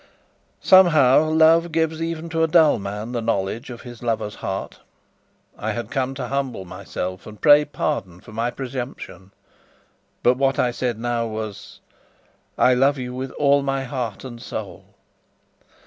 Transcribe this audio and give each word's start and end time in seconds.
Somehow 0.63 1.29
love 1.29 1.71
gives 1.71 2.01
even 2.01 2.27
to 2.29 2.41
a 2.41 2.47
dull 2.47 2.79
man 2.79 3.11
the 3.11 3.21
knowledge 3.21 3.69
of 3.69 3.81
his 3.81 4.01
lover's 4.01 4.33
heart. 4.33 4.79
I 5.59 5.73
had 5.73 5.91
come 5.91 6.15
to 6.15 6.29
humble 6.29 6.65
myself 6.65 7.27
and 7.27 7.39
pray 7.39 7.65
pardon 7.65 8.19
for 8.19 8.31
my 8.31 8.49
presumption; 8.49 9.29
but 10.23 10.37
what 10.37 10.57
I 10.57 10.71
said 10.71 10.97
now 10.97 11.27
was: 11.27 11.81
"I 12.57 12.73
love 12.73 12.97
you 12.97 13.13
with 13.13 13.29
all 13.33 13.61
my 13.61 13.83
heart 13.83 14.23
and 14.23 14.41
soul!" 14.41 14.85